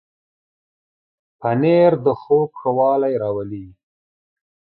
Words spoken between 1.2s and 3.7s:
پنېر د خوب ښه والی راولي.